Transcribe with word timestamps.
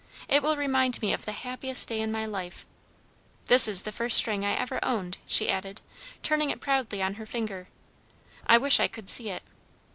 "It 0.27 0.41
will 0.41 0.57
remind 0.57 0.99
me 0.99 1.13
of 1.13 1.25
the 1.25 1.31
happiest 1.31 1.87
day 1.87 1.99
in 2.01 2.11
my 2.11 2.25
life. 2.25 2.65
This 3.45 3.67
is 3.67 3.83
the 3.83 3.91
first 3.91 4.25
ring 4.25 4.43
I 4.43 4.55
ever 4.55 4.83
owned," 4.83 5.19
she 5.27 5.47
added, 5.47 5.79
turning 6.23 6.49
it 6.49 6.59
proudly 6.59 7.03
on 7.03 7.13
her 7.21 7.25
finger. 7.27 7.67
"I 8.47 8.57
wish 8.57 8.79
I 8.79 8.87
could 8.87 9.09
see 9.09 9.29
it." 9.29 9.43